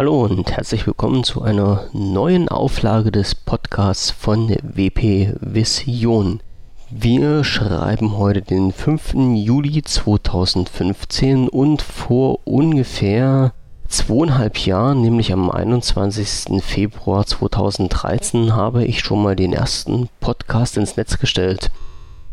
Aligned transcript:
Hallo 0.00 0.22
und 0.22 0.50
herzlich 0.50 0.86
willkommen 0.86 1.24
zu 1.24 1.42
einer 1.42 1.84
neuen 1.92 2.48
Auflage 2.48 3.12
des 3.12 3.34
Podcasts 3.34 4.10
von 4.10 4.48
WP 4.48 5.34
Vision. 5.40 6.40
Wir 6.88 7.44
schreiben 7.44 8.16
heute 8.16 8.40
den 8.40 8.72
5. 8.72 9.12
Juli 9.34 9.82
2015 9.82 11.50
und 11.50 11.82
vor 11.82 12.38
ungefähr 12.46 13.52
zweieinhalb 13.88 14.64
Jahren, 14.64 15.02
nämlich 15.02 15.34
am 15.34 15.50
21. 15.50 16.62
Februar 16.62 17.26
2013, 17.26 18.54
habe 18.54 18.86
ich 18.86 19.00
schon 19.00 19.22
mal 19.22 19.36
den 19.36 19.52
ersten 19.52 20.08
Podcast 20.20 20.78
ins 20.78 20.96
Netz 20.96 21.18
gestellt. 21.18 21.70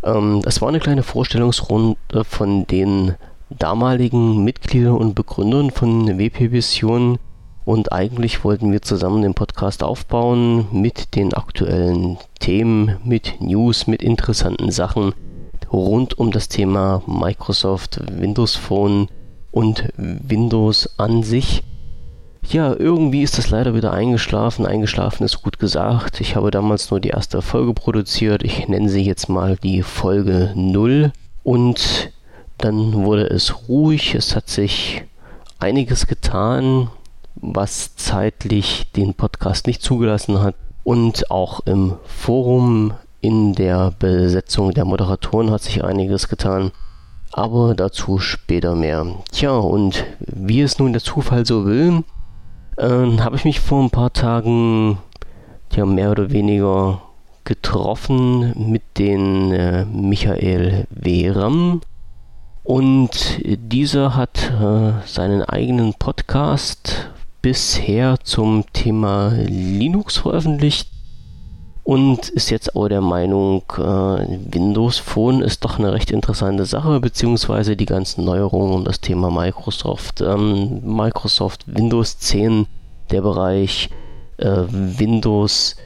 Ähm, 0.04 0.40
das 0.42 0.62
war 0.62 0.70
eine 0.70 0.80
kleine 0.80 1.04
Vorstellungsrunde 1.04 2.24
von 2.24 2.66
den 2.66 3.16
damaligen 3.50 4.46
Mitgliedern 4.46 4.96
und 4.96 5.16
Begründern 5.16 5.72
von 5.72 6.18
WP 6.18 6.54
Vision 6.54 7.20
und 7.68 7.92
eigentlich 7.92 8.46
wollten 8.46 8.72
wir 8.72 8.82
zusammen 8.82 9.24
den 9.24 9.34
Podcast 9.34 9.84
aufbauen 9.84 10.68
mit 10.72 11.16
den 11.16 11.34
aktuellen 11.34 12.18
Themen, 12.40 12.96
mit 13.04 13.42
News, 13.42 13.88
mit 13.88 14.02
interessanten 14.02 14.72
Sachen 14.72 15.14
rund 15.70 16.18
um 16.18 16.32
das 16.32 16.48
Thema 16.48 17.04
Microsoft, 17.06 18.00
Windows 18.10 18.56
Phone 18.56 19.10
und 19.52 19.90
Windows 19.98 20.98
an 20.98 21.24
sich. 21.24 21.62
Ja, 22.50 22.74
irgendwie 22.74 23.24
ist 23.24 23.38
das 23.38 23.50
leider 23.50 23.76
wieder 23.76 23.92
eingeschlafen. 23.92 24.66
Eingeschlafen 24.66 25.26
ist 25.26 25.42
gut 25.42 25.60
gesagt. 25.60 26.22
Ich 26.22 26.38
habe 26.38 26.52
damals 26.52 26.90
nur 26.90 27.02
die 27.02 27.10
erste 27.10 27.42
Folge 27.42 27.74
produziert. 27.74 28.44
Ich 28.44 28.70
nenne 28.70 28.88
sie 28.88 29.04
jetzt 29.04 29.28
mal 29.28 29.58
die 29.58 29.84
Folge 29.84 30.54
0. 30.56 31.12
Und 31.44 32.14
dann 32.60 32.94
wurde 32.94 33.24
es 33.24 33.68
ruhig. 33.68 34.16
Es 34.16 34.38
hat 34.38 34.48
sich 34.48 35.04
einiges 35.60 36.08
getan 36.08 36.90
was 37.42 37.96
zeitlich 37.96 38.92
den 38.96 39.14
Podcast 39.14 39.68
nicht 39.68 39.82
zugelassen 39.82 40.42
hat. 40.42 40.56
Und 40.84 41.32
auch 41.32 41.62
im 41.66 41.96
Forum 42.06 42.94
in 43.22 43.54
der 43.54 43.92
Besetzung 44.00 44.72
der 44.72 44.86
Moderatoren 44.86 45.52
hat 45.52 45.62
sich 45.62 45.84
einiges 45.84 46.30
getan. 46.30 46.72
Aber 47.32 47.76
dazu 47.76 48.20
später 48.20 48.76
mehr. 48.76 49.06
Tja, 49.32 49.52
und 49.52 50.06
wie 50.20 50.62
es 50.62 50.80
nun 50.80 50.94
der 50.94 51.04
Zufall 51.04 51.46
so 51.46 51.66
will, 51.66 52.04
äh, 52.78 52.86
habe 52.86 53.36
ich 53.36 53.46
mich 53.46 53.60
vor 53.60 53.84
ein 53.84 53.90
paar 53.90 54.14
Tagen 54.14 54.98
ja, 55.74 55.86
mehr 55.86 56.12
oder 56.12 56.32
weniger 56.32 57.02
getroffen 57.44 58.54
mit 58.70 58.84
den 58.98 59.52
äh, 59.52 59.86
Michael 59.86 60.88
Wehram. 60.90 61.82
Und 62.64 63.40
dieser 63.46 64.16
hat 64.16 64.52
äh, 64.62 64.92
seinen 65.06 65.42
eigenen 65.42 65.94
Podcast 65.94 67.10
bisher 67.42 68.20
zum 68.24 68.66
Thema 68.74 69.34
Linux 69.48 70.18
veröffentlicht 70.18 70.90
und 71.88 72.28
ist 72.28 72.50
jetzt 72.50 72.76
auch 72.76 72.90
der 72.90 73.00
Meinung, 73.00 73.64
äh, 73.78 73.82
Windows 73.82 74.98
Phone 74.98 75.42
ist 75.42 75.64
doch 75.64 75.80
eine 75.80 75.94
recht 75.94 76.12
interessante 76.12 76.66
Sache, 76.66 77.00
beziehungsweise 77.00 77.78
die 77.78 77.86
ganzen 77.86 78.26
Neuerungen 78.26 78.74
um 78.74 78.84
das 78.84 79.00
Thema 79.00 79.32
Microsoft. 79.32 80.20
Ähm, 80.20 80.82
Microsoft 80.84 81.64
Windows 81.66 82.20
10, 82.20 82.68
der 83.10 83.22
Bereich 83.22 83.90
äh, 84.36 84.64
Windows 84.68 85.78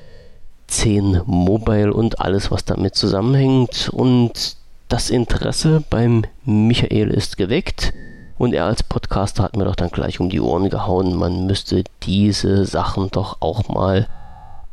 10 0.65 1.21
Mobile 1.27 1.93
und 1.93 2.19
alles, 2.19 2.49
was 2.49 2.65
damit 2.65 2.95
zusammenhängt. 2.95 3.89
Und 3.93 4.55
das 4.89 5.11
Interesse 5.11 5.83
beim 5.87 6.23
Michael 6.45 7.11
ist 7.11 7.37
geweckt. 7.37 7.93
Und 8.41 8.55
er 8.55 8.65
als 8.65 8.81
Podcaster 8.81 9.43
hat 9.43 9.55
mir 9.55 9.65
doch 9.65 9.75
dann 9.75 9.91
gleich 9.91 10.19
um 10.19 10.31
die 10.31 10.41
Ohren 10.41 10.71
gehauen, 10.71 11.13
man 11.13 11.45
müsste 11.45 11.83
diese 12.01 12.65
Sachen 12.65 13.11
doch 13.11 13.37
auch 13.39 13.69
mal 13.69 14.07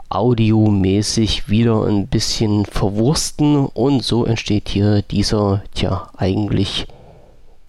audiomäßig 0.08 1.50
wieder 1.50 1.84
ein 1.84 2.06
bisschen 2.06 2.64
verwursten 2.64 3.66
und 3.66 4.02
so 4.02 4.24
entsteht 4.24 4.70
hier 4.70 5.02
dieser, 5.02 5.62
tja, 5.74 6.08
eigentlich 6.16 6.86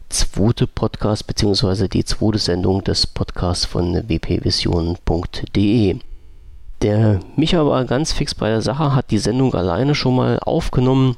zweite 0.07 0.67
Podcast 0.67 1.27
beziehungsweise 1.27 1.89
die 1.89 2.05
zweite 2.05 2.37
Sendung 2.37 2.81
des 2.81 3.05
Podcasts 3.05 3.65
von 3.65 3.93
wpvision.de. 4.07 5.97
Der 6.81 7.19
Micha 7.35 7.65
war 7.65 7.83
ganz 7.83 8.13
fix 8.13 8.33
bei 8.33 8.47
der 8.47 8.61
Sache, 8.61 8.95
hat 8.95 9.11
die 9.11 9.17
Sendung 9.17 9.53
alleine 9.53 9.93
schon 9.95 10.15
mal 10.15 10.39
aufgenommen 10.39 11.17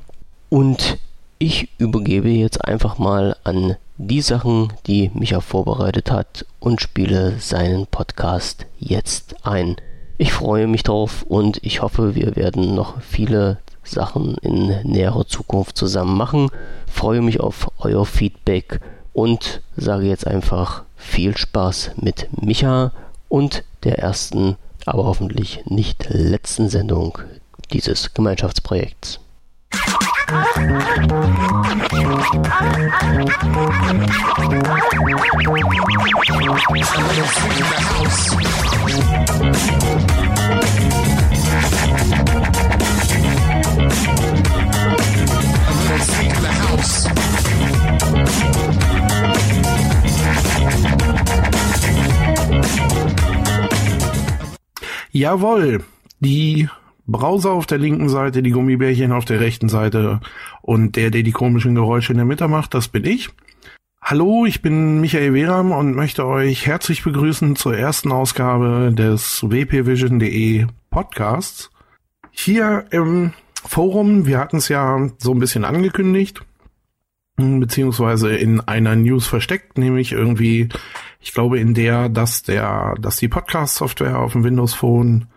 und 0.50 0.98
ich 1.38 1.70
übergebe 1.78 2.30
jetzt 2.30 2.66
einfach 2.66 2.98
mal 2.98 3.36
an 3.44 3.76
die 4.08 4.22
Sachen, 4.22 4.74
die 4.88 5.12
Micha 5.14 5.42
vorbereitet 5.42 6.12
hat 6.12 6.46
und 6.60 6.82
spiele 6.82 7.36
seinen 7.40 7.86
Podcast 7.86 8.66
jetzt 8.80 9.46
ein. 9.46 9.76
Ich 10.18 10.34
freue 10.34 10.68
mich 10.68 10.84
drauf 10.84 11.24
und 11.24 11.64
ich 11.64 11.82
hoffe, 11.82 12.16
wir 12.16 12.36
werden 12.36 12.74
noch 12.74 13.00
viele 13.02 13.60
Sachen 13.84 14.36
in 14.42 14.82
näherer 14.84 15.26
Zukunft 15.28 15.78
zusammen 15.78 16.18
machen. 16.18 16.50
Freue 16.88 17.22
mich 17.22 17.40
auf 17.40 17.72
euer 17.80 18.06
Feedback 18.06 18.80
und 19.14 19.62
sage 19.78 20.08
jetzt 20.08 20.26
einfach 20.26 20.84
viel 20.96 21.38
Spaß 21.38 21.92
mit 21.96 22.28
Micha 22.42 22.92
und 23.30 23.64
der 23.84 24.00
ersten, 24.00 24.58
aber 24.86 25.06
hoffentlich 25.06 25.64
nicht 25.66 26.08
letzten 26.10 26.70
Sendung 26.70 27.18
dieses 27.72 28.14
Gemeinschaftsprojekts. 28.14 29.21
Jawohl, 55.14 55.84
die 56.20 56.68
Browser 57.12 57.52
auf 57.52 57.66
der 57.66 57.78
linken 57.78 58.10
Seite, 58.10 58.42
die 58.42 58.52
Gummibärchen 58.52 59.12
auf 59.12 59.26
der 59.26 59.40
rechten 59.40 59.70
Seite 59.70 60.22
und 60.62 60.96
der, 60.96 61.12
der 61.12 61.24
die 61.24 61.32
komischen 61.32 61.76
Geräusche 61.76 62.14
in 62.14 62.18
der 62.18 62.26
Mitte 62.26 62.48
macht, 62.48 62.74
das 62.74 62.88
bin 62.88 63.06
ich. 63.06 63.30
Hallo, 64.02 64.46
ich 64.46 64.62
bin 64.62 65.00
Michael 65.00 65.34
Wehram 65.34 65.72
und 65.72 65.96
möchte 65.96 66.26
euch 66.26 66.66
herzlich 66.66 67.04
begrüßen 67.04 67.56
zur 67.56 67.78
ersten 67.78 68.12
Ausgabe 68.12 68.92
des 68.94 69.44
wpvision.de 69.44 70.66
Podcasts. 70.90 71.70
Hier 72.32 72.86
im 72.90 73.34
Forum, 73.64 74.26
wir 74.26 74.40
hatten 74.40 74.58
es 74.58 74.70
ja 74.70 75.08
so 75.20 75.34
ein 75.34 75.40
bisschen 75.40 75.66
angekündigt, 75.66 76.42
beziehungsweise 77.36 78.36
in 78.36 78.60
einer 78.62 78.96
News 78.96 79.28
versteckt, 79.28 79.78
nämlich 79.78 80.14
irgendwie, 80.14 80.70
ich 81.20 81.34
glaube 81.34 81.60
in 81.60 81.74
der, 81.74 82.10
dass 82.10 82.42
der, 82.42 82.96
dass 83.00 83.18
die 83.18 83.28
Podcast-Software 83.28 84.18
auf 84.18 84.32
dem 84.32 84.44
Windows 84.44 84.74
Phone 84.74 85.28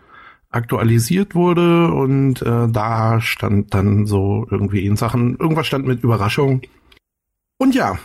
aktualisiert 0.55 1.35
wurde 1.35 1.91
und 1.91 2.41
äh, 2.41 2.67
da 2.69 3.21
stand 3.21 3.73
dann 3.73 4.05
so 4.05 4.47
irgendwie 4.49 4.85
in 4.85 4.95
Sachen, 4.95 5.37
irgendwas 5.37 5.67
stand 5.67 5.85
mit 5.85 6.03
Überraschung. 6.03 6.61
Und 7.57 7.75
ja, 7.75 7.97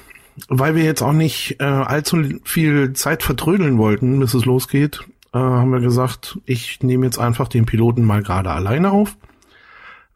weil 0.48 0.74
wir 0.74 0.84
jetzt 0.84 1.02
auch 1.02 1.12
nicht 1.12 1.56
äh, 1.60 1.64
allzu 1.64 2.22
viel 2.44 2.92
Zeit 2.92 3.22
vertrödeln 3.22 3.78
wollten, 3.78 4.18
bis 4.20 4.34
es 4.34 4.44
losgeht, 4.44 5.00
äh, 5.32 5.38
haben 5.38 5.72
wir 5.72 5.80
gesagt, 5.80 6.38
ich 6.44 6.82
nehme 6.82 7.06
jetzt 7.06 7.18
einfach 7.18 7.48
den 7.48 7.66
Piloten 7.66 8.04
mal 8.04 8.22
gerade 8.22 8.50
alleine 8.50 8.90
auf. 8.90 9.16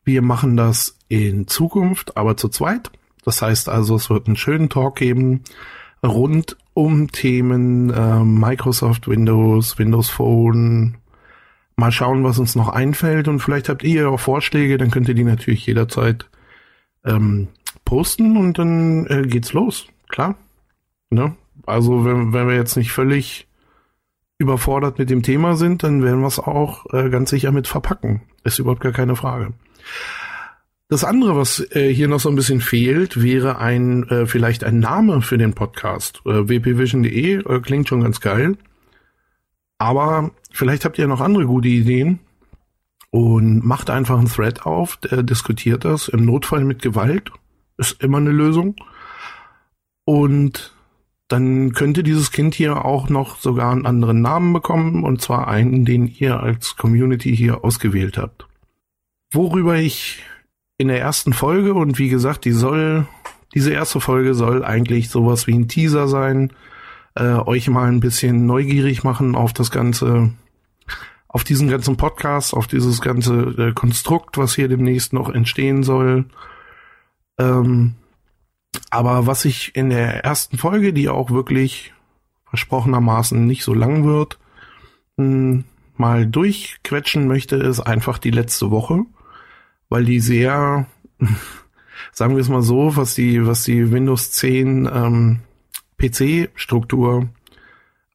Wir 0.04 0.22
machen 0.22 0.56
das 0.56 0.98
in 1.08 1.46
Zukunft, 1.46 2.16
aber 2.16 2.36
zu 2.36 2.48
zweit. 2.48 2.90
Das 3.24 3.40
heißt 3.40 3.68
also, 3.68 3.96
es 3.96 4.10
wird 4.10 4.26
einen 4.26 4.36
schönen 4.36 4.68
Talk 4.68 4.96
geben 4.96 5.42
rund 6.04 6.56
um 6.74 7.10
Themen 7.10 7.90
äh, 7.90 8.24
Microsoft 8.24 9.08
Windows, 9.08 9.78
Windows 9.78 10.10
Phone, 10.10 10.96
mal 11.76 11.92
schauen, 11.92 12.24
was 12.24 12.38
uns 12.38 12.54
noch 12.54 12.68
einfällt 12.68 13.28
und 13.28 13.40
vielleicht 13.40 13.68
habt 13.68 13.82
ihr 13.82 14.10
auch 14.10 14.20
Vorschläge, 14.20 14.78
dann 14.78 14.90
könnt 14.90 15.08
ihr 15.08 15.14
die 15.14 15.24
natürlich 15.24 15.66
jederzeit 15.66 16.28
ähm, 17.04 17.48
posten 17.84 18.36
und 18.36 18.58
dann 18.58 19.06
äh, 19.06 19.22
geht's 19.26 19.52
los. 19.52 19.86
Klar. 20.08 20.36
Ne? 21.10 21.34
Also 21.66 22.04
wenn, 22.04 22.32
wenn 22.32 22.48
wir 22.48 22.54
jetzt 22.54 22.76
nicht 22.76 22.92
völlig 22.92 23.46
überfordert 24.38 24.98
mit 24.98 25.10
dem 25.10 25.22
Thema 25.22 25.56
sind, 25.56 25.82
dann 25.82 26.02
werden 26.02 26.20
wir 26.20 26.26
es 26.26 26.38
auch 26.38 26.86
äh, 26.92 27.08
ganz 27.08 27.30
sicher 27.30 27.52
mit 27.52 27.66
verpacken. 27.66 28.22
Ist 28.42 28.58
überhaupt 28.58 28.80
gar 28.80 28.92
keine 28.92 29.16
Frage. 29.16 29.52
Das 30.88 31.04
andere, 31.04 31.36
was 31.36 31.66
äh, 31.74 31.92
hier 31.92 32.08
noch 32.08 32.20
so 32.20 32.28
ein 32.28 32.36
bisschen 32.36 32.60
fehlt, 32.60 33.22
wäre 33.22 33.58
ein 33.58 34.08
äh, 34.08 34.26
vielleicht 34.26 34.64
ein 34.64 34.80
Name 34.80 35.22
für 35.22 35.38
den 35.38 35.54
Podcast. 35.54 36.20
Äh, 36.26 36.48
wpvision.de 36.48 37.36
äh, 37.36 37.60
klingt 37.60 37.88
schon 37.88 38.02
ganz 38.02 38.20
geil. 38.20 38.56
Aber 39.78 40.30
vielleicht 40.52 40.84
habt 40.84 40.98
ihr 40.98 41.06
noch 41.06 41.20
andere 41.20 41.46
gute 41.46 41.68
Ideen 41.68 42.20
und 43.10 43.64
macht 43.64 43.90
einfach 43.90 44.18
einen 44.18 44.28
Thread 44.28 44.66
auf, 44.66 44.96
der 44.96 45.22
diskutiert 45.22 45.84
das. 45.84 46.08
Im 46.08 46.24
Notfall 46.24 46.64
mit 46.64 46.82
Gewalt 46.82 47.30
ist 47.76 48.02
immer 48.02 48.18
eine 48.18 48.30
Lösung. 48.30 48.76
Und 50.04 50.74
dann 51.28 51.72
könnte 51.72 52.02
dieses 52.02 52.32
Kind 52.32 52.54
hier 52.54 52.84
auch 52.84 53.08
noch 53.08 53.38
sogar 53.38 53.72
einen 53.72 53.86
anderen 53.86 54.20
Namen 54.20 54.52
bekommen, 54.52 55.04
und 55.04 55.20
zwar 55.20 55.48
einen, 55.48 55.84
den 55.84 56.06
ihr 56.06 56.40
als 56.40 56.76
Community 56.76 57.34
hier 57.34 57.64
ausgewählt 57.64 58.18
habt. 58.18 58.46
Worüber 59.32 59.76
ich 59.76 60.22
in 60.76 60.88
der 60.88 61.00
ersten 61.00 61.32
Folge, 61.32 61.74
und 61.74 61.98
wie 61.98 62.08
gesagt, 62.08 62.44
die 62.44 62.52
soll, 62.52 63.06
diese 63.54 63.72
erste 63.72 64.00
Folge 64.00 64.34
soll 64.34 64.64
eigentlich 64.64 65.08
sowas 65.08 65.46
wie 65.46 65.54
ein 65.54 65.68
Teaser 65.68 66.08
sein, 66.08 66.52
äh, 67.14 67.34
euch 67.34 67.68
mal 67.68 67.88
ein 67.88 68.00
bisschen 68.00 68.46
neugierig 68.46 69.04
machen 69.04 69.34
auf 69.34 69.52
das 69.52 69.70
ganze, 69.70 70.32
auf 71.28 71.44
diesen 71.44 71.68
ganzen 71.68 71.96
Podcast, 71.96 72.54
auf 72.54 72.66
dieses 72.66 73.00
ganze 73.00 73.34
äh, 73.58 73.72
Konstrukt, 73.72 74.38
was 74.38 74.54
hier 74.54 74.68
demnächst 74.68 75.12
noch 75.12 75.30
entstehen 75.30 75.82
soll. 75.82 76.26
Ähm, 77.38 77.94
aber 78.90 79.26
was 79.26 79.44
ich 79.44 79.74
in 79.76 79.90
der 79.90 80.24
ersten 80.24 80.58
Folge, 80.58 80.92
die 80.92 81.08
auch 81.08 81.30
wirklich 81.30 81.92
versprochenermaßen 82.46 83.46
nicht 83.46 83.64
so 83.64 83.74
lang 83.74 84.04
wird, 84.04 84.38
hm, 85.16 85.64
mal 85.96 86.26
durchquetschen 86.26 87.26
möchte, 87.26 87.56
ist 87.56 87.80
einfach 87.80 88.18
die 88.18 88.30
letzte 88.30 88.70
Woche, 88.70 89.04
weil 89.88 90.04
die 90.04 90.20
sehr, 90.20 90.86
sagen 92.12 92.34
wir 92.34 92.40
es 92.40 92.48
mal 92.48 92.62
so, 92.62 92.96
was 92.96 93.14
die, 93.14 93.46
was 93.46 93.64
die 93.64 93.92
Windows 93.92 94.32
10 94.32 94.88
ähm, 94.92 95.40
PC-Struktur 96.08 97.28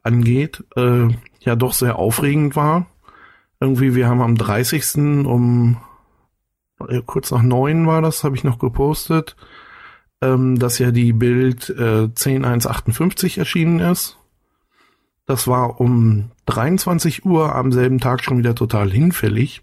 angeht, 0.04 0.64
äh, 0.76 1.08
ja 1.40 1.56
doch 1.56 1.74
sehr 1.74 1.98
aufregend 1.98 2.56
war. 2.56 2.88
Irgendwie, 3.60 3.96
wir 3.96 4.08
haben 4.08 4.22
am 4.22 4.36
30. 4.36 5.26
um 5.26 5.78
äh, 6.88 7.02
kurz 7.06 7.32
nach 7.32 7.42
neun 7.42 7.88
war 7.88 8.02
das, 8.02 8.24
habe 8.24 8.36
ich 8.36 8.44
noch 8.44 8.60
gepostet, 8.60 9.36
ähm, 10.22 10.58
dass 10.58 10.80
ja 10.80 10.92
die 10.92 11.14
Bild 11.14 11.70
äh, 11.70 12.10
10158 12.10 13.38
erschienen 13.38 13.80
ist. 13.80 14.18
Das 15.26 15.48
war 15.48 15.80
um 15.80 16.32
23 16.48 17.26
Uhr 17.26 17.54
am 17.54 17.72
selben 17.72 18.00
Tag 18.00 18.24
schon 18.24 18.40
wieder 18.40 18.56
total 18.56 18.90
hinfällig. 18.90 19.62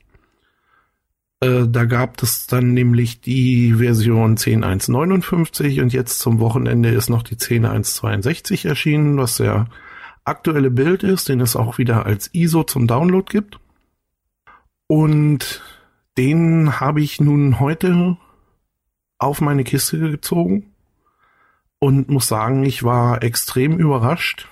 Äh, 1.40 1.66
da 1.68 1.84
gab 1.84 2.22
es 2.22 2.46
dann 2.46 2.72
nämlich 2.72 3.20
die 3.20 3.74
Version 3.74 4.36
10.1.59 4.36 5.82
und 5.82 5.92
jetzt 5.92 6.18
zum 6.18 6.40
Wochenende 6.40 6.88
ist 6.88 7.10
noch 7.10 7.22
die 7.22 7.36
10.1.62 7.36 8.66
erschienen, 8.66 9.18
was 9.18 9.36
der 9.36 9.66
aktuelle 10.24 10.70
Bild 10.70 11.02
ist, 11.02 11.28
den 11.28 11.40
es 11.40 11.56
auch 11.56 11.78
wieder 11.78 12.06
als 12.06 12.32
ISO 12.32 12.64
zum 12.64 12.86
Download 12.86 13.26
gibt. 13.30 13.58
Und 14.86 15.62
den 16.16 16.80
habe 16.80 17.00
ich 17.00 17.20
nun 17.20 17.60
heute 17.60 18.16
auf 19.18 19.40
meine 19.40 19.64
Kiste 19.64 19.98
gezogen 19.98 20.72
und 21.78 22.08
muss 22.08 22.28
sagen, 22.28 22.64
ich 22.64 22.82
war 22.82 23.22
extrem 23.22 23.78
überrascht. 23.78 24.48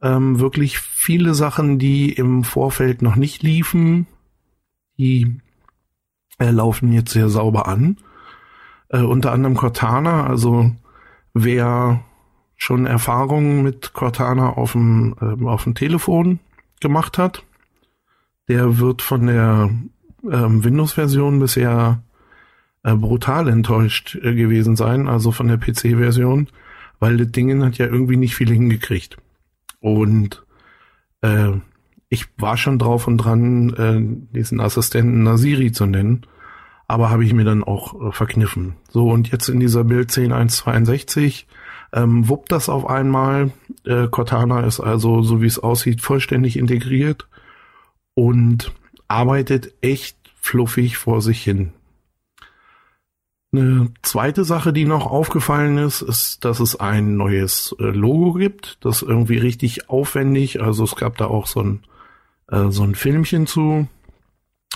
Ähm, 0.00 0.40
wirklich 0.40 0.78
viele 0.78 1.34
Sachen, 1.34 1.78
die 1.78 2.12
im 2.12 2.44
Vorfeld 2.44 3.02
noch 3.02 3.16
nicht 3.16 3.42
liefen, 3.42 4.06
die 4.98 5.40
äh, 6.38 6.50
laufen 6.50 6.92
jetzt 6.92 7.12
sehr 7.12 7.28
sauber 7.28 7.68
an. 7.68 7.96
Äh, 8.88 9.00
unter 9.00 9.32
anderem 9.32 9.56
Cortana, 9.56 10.26
also 10.26 10.70
wer 11.32 12.00
schon 12.56 12.86
Erfahrungen 12.86 13.62
mit 13.62 13.92
Cortana 13.92 14.50
auf 14.50 14.72
dem, 14.72 15.16
äh, 15.20 15.44
auf 15.44 15.64
dem 15.64 15.74
Telefon 15.74 16.40
gemacht 16.80 17.18
hat, 17.18 17.44
der 18.48 18.78
wird 18.78 19.02
von 19.02 19.26
der 19.26 19.70
ähm, 20.30 20.64
Windows-Version 20.64 21.40
bisher 21.40 22.02
äh, 22.82 22.94
brutal 22.94 23.48
enttäuscht 23.48 24.16
äh, 24.16 24.34
gewesen 24.34 24.76
sein, 24.76 25.08
also 25.08 25.32
von 25.32 25.48
der 25.48 25.58
PC-Version, 25.58 26.48
weil 27.00 27.16
das 27.16 27.32
Ding 27.32 27.62
hat 27.64 27.78
ja 27.78 27.86
irgendwie 27.86 28.16
nicht 28.16 28.34
viel 28.34 28.50
hingekriegt. 28.50 29.16
Und 29.80 30.44
äh, 31.22 31.52
ich 32.08 32.26
war 32.38 32.56
schon 32.56 32.78
drauf 32.78 33.06
und 33.06 33.18
dran, 33.18 33.70
äh, 33.74 34.34
diesen 34.36 34.60
Assistenten 34.60 35.22
Nasiri 35.22 35.72
zu 35.72 35.86
nennen, 35.86 36.26
aber 36.86 37.10
habe 37.10 37.24
ich 37.24 37.32
mir 37.32 37.44
dann 37.44 37.64
auch 37.64 38.08
äh, 38.08 38.12
verkniffen. 38.12 38.76
So, 38.90 39.10
und 39.10 39.30
jetzt 39.30 39.48
in 39.48 39.60
dieser 39.60 39.84
Bild 39.84 40.10
10.1.62 40.10 41.44
ähm, 41.92 42.28
wuppt 42.28 42.52
das 42.52 42.68
auf 42.68 42.86
einmal. 42.86 43.52
Äh, 43.84 44.08
Cortana 44.08 44.60
ist 44.60 44.80
also, 44.80 45.22
so 45.22 45.40
wie 45.40 45.46
es 45.46 45.58
aussieht, 45.58 46.00
vollständig 46.00 46.58
integriert 46.58 47.28
und 48.14 48.72
arbeitet 49.08 49.74
echt 49.80 50.16
fluffig 50.40 50.98
vor 50.98 51.22
sich 51.22 51.42
hin. 51.42 51.72
Eine 53.52 53.92
zweite 54.02 54.44
Sache, 54.44 54.72
die 54.72 54.84
noch 54.84 55.06
aufgefallen 55.06 55.78
ist, 55.78 56.02
ist, 56.02 56.44
dass 56.44 56.58
es 56.58 56.74
ein 56.80 57.16
neues 57.16 57.74
äh, 57.78 57.84
Logo 57.84 58.32
gibt, 58.32 58.78
das 58.80 59.02
irgendwie 59.02 59.38
richtig 59.38 59.88
aufwendig, 59.88 60.60
also 60.60 60.82
es 60.82 60.96
gab 60.96 61.16
da 61.18 61.26
auch 61.26 61.46
so 61.46 61.60
ein, 61.60 61.80
äh, 62.50 62.70
so 62.70 62.82
ein 62.82 62.94
Filmchen 62.94 63.46
zu, 63.46 63.88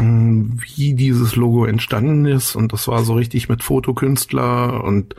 ähm, 0.00 0.58
wie 0.60 0.94
dieses 0.94 1.36
Logo 1.36 1.64
entstanden 1.64 2.26
ist 2.26 2.56
und 2.56 2.72
das 2.72 2.88
war 2.88 3.04
so 3.04 3.14
richtig 3.14 3.48
mit 3.48 3.62
Fotokünstler 3.62 4.84
und 4.84 5.14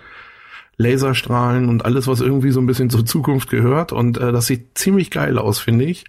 Laserstrahlen 0.77 1.67
und 1.67 1.83
alles, 1.83 2.07
was 2.07 2.21
irgendwie 2.21 2.51
so 2.51 2.61
ein 2.61 2.65
bisschen 2.65 2.89
zur 2.89 3.05
Zukunft 3.05 3.49
gehört 3.49 3.91
und 3.91 4.17
äh, 4.17 4.31
das 4.31 4.47
sieht 4.47 4.77
ziemlich 4.77 5.11
geil 5.11 5.37
aus, 5.37 5.59
finde 5.59 5.85
ich. 5.85 6.05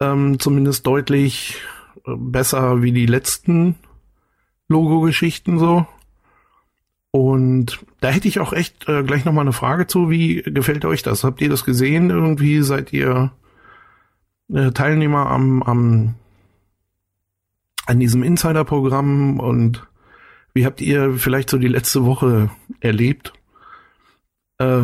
Ähm, 0.00 0.38
zumindest 0.38 0.86
deutlich 0.86 1.60
äh, 2.06 2.12
besser 2.16 2.82
wie 2.82 2.92
die 2.92 3.06
letzten 3.06 3.76
Logo-Geschichten 4.68 5.58
so. 5.58 5.86
Und 7.10 7.80
da 8.00 8.08
hätte 8.08 8.26
ich 8.26 8.40
auch 8.40 8.52
echt 8.52 8.88
äh, 8.88 9.02
gleich 9.02 9.24
nochmal 9.24 9.44
eine 9.44 9.52
Frage 9.52 9.86
zu. 9.86 10.08
Wie 10.08 10.42
gefällt 10.42 10.84
euch 10.84 11.02
das? 11.02 11.24
Habt 11.24 11.42
ihr 11.42 11.50
das 11.50 11.64
gesehen? 11.64 12.08
Irgendwie 12.08 12.62
seid 12.62 12.92
ihr 12.92 13.32
äh, 14.52 14.70
Teilnehmer 14.72 15.26
am, 15.26 15.62
am 15.62 16.14
an 17.86 18.00
diesem 18.00 18.22
Insider-Programm 18.22 19.40
und 19.40 19.86
wie 20.54 20.66
habt 20.66 20.80
ihr 20.80 21.14
vielleicht 21.14 21.50
so 21.50 21.58
die 21.58 21.68
letzte 21.68 22.04
Woche 22.04 22.50
erlebt? 22.80 23.32
Äh, 24.58 24.82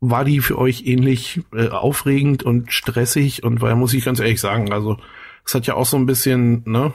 war 0.00 0.24
die 0.24 0.40
für 0.40 0.58
euch 0.58 0.86
ähnlich 0.86 1.42
äh, 1.52 1.68
aufregend 1.68 2.42
und 2.42 2.72
stressig? 2.72 3.42
Und 3.42 3.60
weil 3.60 3.74
muss 3.74 3.94
ich 3.94 4.04
ganz 4.04 4.20
ehrlich 4.20 4.40
sagen, 4.40 4.72
also 4.72 4.98
es 5.44 5.54
hat 5.54 5.66
ja 5.66 5.74
auch 5.74 5.86
so 5.86 5.96
ein 5.96 6.06
bisschen, 6.06 6.62
ne, 6.64 6.92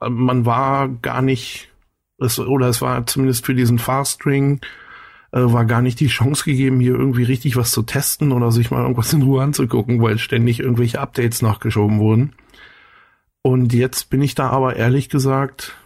man 0.00 0.46
war 0.46 0.88
gar 0.88 1.22
nicht 1.22 1.70
es, 2.18 2.38
oder 2.38 2.68
es 2.68 2.80
war 2.80 3.06
zumindest 3.06 3.46
für 3.46 3.54
diesen 3.54 3.78
Faststring 3.78 4.60
äh, 5.32 5.40
war 5.40 5.64
gar 5.64 5.82
nicht 5.82 6.00
die 6.00 6.08
Chance 6.08 6.44
gegeben, 6.44 6.80
hier 6.80 6.94
irgendwie 6.94 7.22
richtig 7.22 7.56
was 7.56 7.70
zu 7.70 7.82
testen 7.82 8.32
oder 8.32 8.50
sich 8.50 8.70
mal 8.70 8.82
irgendwas 8.82 9.12
in 9.12 9.22
Ruhe 9.22 9.42
anzugucken, 9.42 10.02
weil 10.02 10.18
ständig 10.18 10.60
irgendwelche 10.60 11.00
Updates 11.00 11.42
nachgeschoben 11.42 11.98
wurden. 11.98 12.32
Und 13.42 13.72
jetzt 13.72 14.10
bin 14.10 14.22
ich 14.22 14.34
da 14.34 14.50
aber 14.50 14.76
ehrlich 14.76 15.08
gesagt 15.08 15.76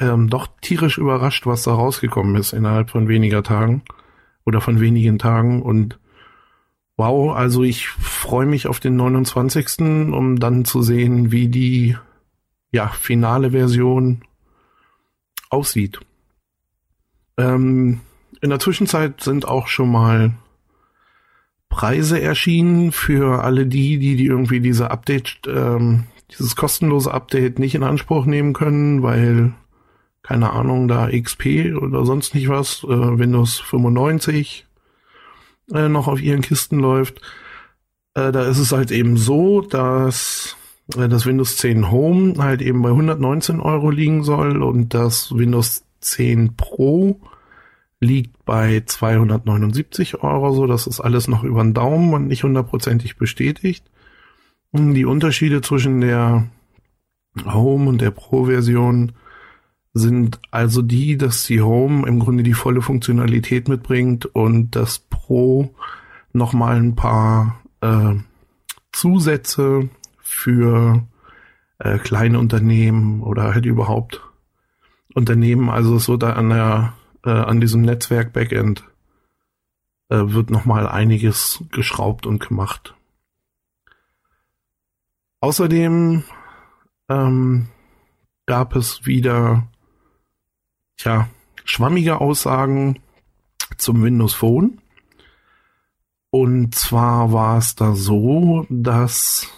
ähm, 0.00 0.28
doch 0.28 0.48
tierisch 0.60 0.98
überrascht, 0.98 1.46
was 1.46 1.62
da 1.62 1.72
rausgekommen 1.74 2.36
ist 2.36 2.52
innerhalb 2.52 2.90
von 2.90 3.08
weniger 3.08 3.42
Tagen 3.42 3.82
oder 4.44 4.60
von 4.60 4.80
wenigen 4.80 5.18
Tagen. 5.18 5.62
Und 5.62 5.98
wow, 6.96 7.34
also 7.34 7.62
ich 7.62 7.88
freue 7.88 8.46
mich 8.46 8.66
auf 8.66 8.80
den 8.80 8.96
29. 8.96 9.80
um 10.12 10.38
dann 10.38 10.64
zu 10.64 10.82
sehen, 10.82 11.32
wie 11.32 11.48
die 11.48 11.96
ja 12.70 12.88
finale 12.88 13.50
Version 13.50 14.22
aussieht. 15.50 16.00
Ähm, 17.36 18.00
in 18.42 18.50
der 18.50 18.58
Zwischenzeit 18.58 19.22
sind 19.22 19.46
auch 19.46 19.68
schon 19.68 19.90
mal 19.90 20.32
Preise 21.68 22.20
erschienen 22.20 22.92
für 22.92 23.42
alle 23.42 23.66
die, 23.66 23.98
die, 23.98 24.16
die 24.16 24.26
irgendwie 24.26 24.60
diese 24.60 24.90
Update, 24.90 25.38
ähm, 25.46 26.04
dieses 26.30 26.56
kostenlose 26.56 27.14
Update 27.14 27.58
nicht 27.58 27.74
in 27.74 27.84
Anspruch 27.84 28.26
nehmen 28.26 28.52
können, 28.52 29.02
weil, 29.02 29.52
keine 30.22 30.50
Ahnung, 30.50 30.88
da 30.88 31.08
XP 31.08 31.74
oder 31.80 32.04
sonst 32.04 32.34
nicht 32.34 32.48
was, 32.48 32.82
äh, 32.84 32.88
Windows 32.88 33.60
95 33.60 34.66
äh, 35.72 35.88
noch 35.88 36.08
auf 36.08 36.20
ihren 36.20 36.42
Kisten 36.42 36.80
läuft. 36.80 37.20
Äh, 38.14 38.32
da 38.32 38.42
ist 38.44 38.58
es 38.58 38.72
halt 38.72 38.90
eben 38.90 39.16
so, 39.16 39.60
dass 39.62 40.56
äh, 40.96 41.08
das 41.08 41.26
Windows 41.26 41.56
10 41.58 41.90
Home 41.92 42.34
halt 42.38 42.60
eben 42.60 42.82
bei 42.82 42.90
119 42.90 43.60
Euro 43.60 43.90
liegen 43.90 44.24
soll 44.24 44.62
und 44.62 44.94
das 44.94 45.34
Windows 45.34 45.84
10 46.00 46.56
Pro 46.56 47.20
liegt 48.02 48.44
bei 48.44 48.82
279 48.84 50.22
Euro, 50.22 50.52
so 50.52 50.66
das 50.66 50.88
ist 50.88 51.00
alles 51.00 51.28
noch 51.28 51.44
über 51.44 51.62
den 51.62 51.72
Daumen 51.72 52.12
und 52.12 52.26
nicht 52.26 52.42
hundertprozentig 52.42 53.16
bestätigt. 53.16 53.88
Die 54.72 55.04
Unterschiede 55.04 55.60
zwischen 55.60 56.00
der 56.00 56.48
Home 57.44 57.88
und 57.88 58.00
der 58.00 58.10
Pro-Version 58.10 59.12
sind 59.94 60.40
also 60.50 60.82
die, 60.82 61.16
dass 61.16 61.44
die 61.44 61.60
Home 61.60 62.06
im 62.08 62.18
Grunde 62.18 62.42
die 62.42 62.54
volle 62.54 62.82
Funktionalität 62.82 63.68
mitbringt 63.68 64.26
und 64.26 64.74
das 64.74 64.98
Pro 64.98 65.72
nochmal 66.32 66.76
ein 66.76 66.96
paar 66.96 67.60
äh, 67.82 68.14
Zusätze 68.92 69.90
für 70.18 71.06
äh, 71.78 71.98
kleine 71.98 72.40
Unternehmen 72.40 73.22
oder 73.22 73.54
halt 73.54 73.66
überhaupt 73.66 74.22
Unternehmen, 75.14 75.68
also 75.68 75.98
so 75.98 76.16
da 76.16 76.32
an 76.32 76.48
der 76.48 76.94
äh, 77.24 77.30
an 77.30 77.60
diesem 77.60 77.82
Netzwerk 77.82 78.32
Backend 78.32 78.84
äh, 80.08 80.16
wird 80.18 80.50
nochmal 80.50 80.88
einiges 80.88 81.64
geschraubt 81.70 82.26
und 82.26 82.46
gemacht. 82.46 82.94
Außerdem 85.40 86.22
ähm, 87.08 87.68
gab 88.46 88.76
es 88.76 89.06
wieder 89.06 89.66
tja, 90.96 91.28
schwammige 91.64 92.20
Aussagen 92.20 93.00
zum 93.76 94.02
Windows 94.02 94.34
Phone. 94.34 94.80
Und 96.30 96.74
zwar 96.74 97.32
war 97.32 97.58
es 97.58 97.74
da 97.74 97.94
so, 97.94 98.66
dass 98.70 99.48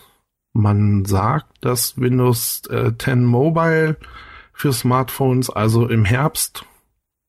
man 0.52 1.04
sagt, 1.04 1.64
dass 1.64 1.98
Windows 1.98 2.62
äh, 2.70 2.92
10 2.96 3.24
Mobile 3.24 3.96
für 4.52 4.72
Smartphones 4.72 5.50
also 5.50 5.88
im 5.88 6.04
Herbst 6.04 6.64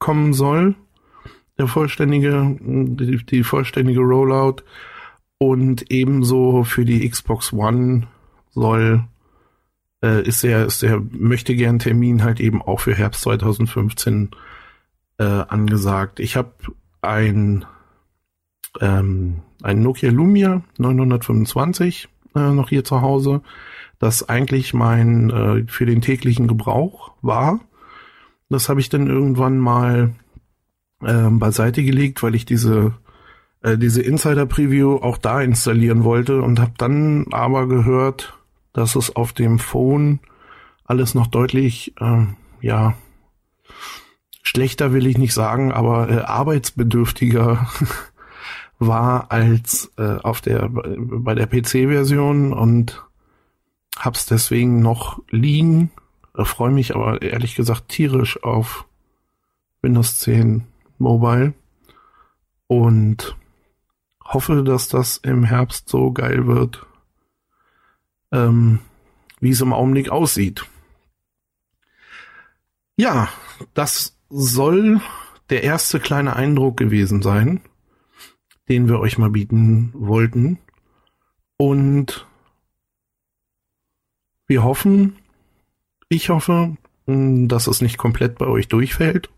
kommen 0.06 0.34
soll. 0.34 0.76
Der 1.58 1.66
vollständige, 1.66 2.58
die, 2.62 3.26
die 3.26 3.44
vollständige 3.44 4.02
Rollout. 4.02 4.58
Und 5.40 5.90
ebenso 5.92 6.64
für 6.64 6.86
die 6.86 7.10
Xbox 7.10 7.52
One 7.52 8.06
soll, 8.52 9.04
äh, 10.04 10.22
ist 10.22 10.44
der, 10.44 10.68
ist 10.68 10.84
der 10.84 11.02
möchte 11.12 11.56
gern 11.56 11.80
Termin 11.80 12.24
halt 12.24 12.40
eben 12.40 12.62
auch 12.62 12.82
für 12.82 12.94
Herbst 12.94 13.22
2015 13.22 14.30
äh, 15.18 15.24
angesagt. 15.24 16.20
Ich 16.20 16.36
habe 16.36 16.54
ein, 17.02 17.66
ähm, 18.80 19.42
ein 19.64 19.82
Nokia 19.82 20.12
Lumia 20.12 20.62
925 20.78 22.10
äh, 22.36 22.52
noch 22.52 22.70
hier 22.70 22.84
zu 22.84 23.02
Hause, 23.02 23.42
das 23.98 24.30
eigentlich 24.30 24.76
mein 24.76 25.32
äh, 25.32 25.64
für 25.68 25.88
den 25.88 26.02
täglichen 26.02 26.48
Gebrauch 26.48 27.14
war. 27.24 27.60
Das 28.50 28.70
habe 28.70 28.80
ich 28.80 28.90
dann 28.90 29.08
irgendwann 29.08 29.58
mal 29.58 30.14
äh, 31.02 31.30
beiseite 31.30 31.84
gelegt, 31.84 32.24
weil 32.24 32.36
ich 32.36 32.46
diese 32.46 32.94
äh, 33.62 33.78
diese 33.78 34.02
Insider 34.02 34.46
Preview 34.46 34.98
auch 34.98 35.18
da 35.18 35.42
installieren 35.42 36.04
wollte 36.04 36.42
und 36.42 36.60
habe 36.60 36.74
dann 36.78 37.28
aber 37.32 37.68
gehört, 37.68 38.38
dass 38.74 38.96
es 38.96 39.16
auf 39.16 39.34
dem 39.34 39.60
Phone 39.60 40.20
alles 40.84 41.16
noch 41.16 41.28
deutlich 41.28 41.94
äh, 42.00 42.26
ja 42.62 42.96
schlechter 44.44 44.94
will 44.94 45.08
ich 45.08 45.18
nicht 45.18 45.34
sagen, 45.34 45.72
aber 45.72 46.10
äh, 46.10 46.20
arbeitsbedürftiger 46.20 47.68
war 48.80 49.32
als 49.32 49.92
äh, 49.98 50.18
auf 50.22 50.42
der 50.42 50.70
bei 50.70 51.34
der 51.34 51.48
PC-Version 51.48 52.54
und 52.54 53.04
hab's 53.98 54.26
deswegen 54.26 54.82
noch 54.82 55.20
liegen. 55.30 55.92
Äh, 56.38 56.46
Freue 56.46 56.72
mich 56.72 56.96
aber 56.96 57.22
ehrlich 57.22 57.56
gesagt 57.56 57.90
tierisch 57.90 58.42
auf 58.44 58.86
Windows 59.82 60.20
10 60.20 60.66
Mobile 60.98 61.54
und 62.68 63.36
hoffe, 64.24 64.64
dass 64.64 64.88
das 64.88 65.18
im 65.18 65.44
Herbst 65.44 65.90
so 65.90 66.12
geil 66.12 66.48
wird, 66.48 66.86
ähm, 68.32 68.80
wie 69.40 69.52
es 69.52 69.62
im 69.62 69.74
Augenblick 69.74 70.10
aussieht. 70.10 70.66
Ja, 72.98 73.30
das 73.74 74.18
soll 74.30 75.02
der 75.50 75.64
erste 75.64 76.00
kleine 76.00 76.36
Eindruck 76.36 76.78
gewesen 76.78 77.22
sein 77.22 77.62
den 78.68 78.88
wir 78.88 79.00
euch 79.00 79.18
mal 79.18 79.30
bieten 79.30 79.92
wollten. 79.94 80.60
Und 81.58 82.28
wir 84.48 84.64
hoffen, 84.64 85.18
ich 86.10 86.30
hoffe, 86.30 86.78
dass 87.06 87.68
es 87.68 87.82
nicht 87.82 87.98
komplett 87.98 88.38
bei 88.38 88.48
euch 88.48 88.68
durchfällt, 88.68 89.30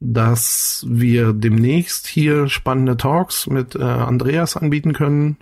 dass 0.00 0.86
wir 0.88 1.32
demnächst 1.32 2.06
hier 2.06 2.48
spannende 2.48 2.96
Talks 2.96 3.48
mit 3.48 3.74
äh, 3.74 3.82
Andreas 3.82 4.56
anbieten 4.56 4.92
können. 4.92 5.36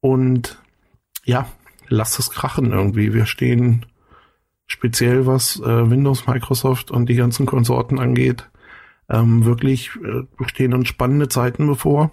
Und 0.00 0.62
ja, 1.24 1.48
lasst 1.88 2.18
es 2.18 2.30
krachen 2.30 2.72
irgendwie. 2.72 3.12
Wir 3.12 3.26
stehen 3.26 3.84
speziell 4.66 5.26
was 5.26 5.58
äh, 5.60 5.90
Windows, 5.90 6.26
Microsoft 6.26 6.90
und 6.90 7.08
die 7.08 7.16
ganzen 7.16 7.46
Konsorten 7.46 7.98
angeht, 7.98 8.48
ähm, 9.08 9.44
wirklich 9.44 9.90
äh, 9.96 10.24
stehen 10.46 10.74
uns 10.74 10.88
spannende 10.88 11.28
Zeiten 11.28 11.66
bevor. 11.66 12.12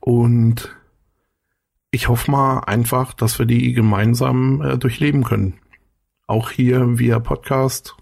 Und 0.00 0.74
ich 1.90 2.08
hoffe 2.08 2.30
mal 2.30 2.60
einfach, 2.60 3.12
dass 3.12 3.38
wir 3.38 3.46
die 3.46 3.72
gemeinsam 3.74 4.62
äh, 4.62 4.78
durchleben 4.78 5.24
können. 5.24 5.54
Auch 6.32 6.50
hier 6.50 6.98
via 6.98 7.18
Podcast. 7.18 7.94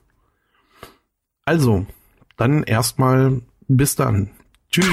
Also, 1.45 1.85
dann 2.37 2.63
erstmal 2.63 3.43
bis 3.67 3.97
dann. 3.97 4.31
Tschüss. 4.71 4.87